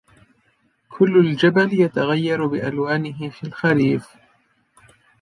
[0.89, 4.09] كل الجبل يتغير بألوانه في الخريف.